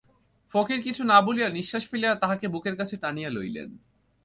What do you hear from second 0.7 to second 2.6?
কিছু না বলিয়া নিশ্বাস ফেলিয়া তাহাকে